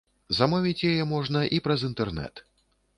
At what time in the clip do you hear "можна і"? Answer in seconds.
1.13-1.63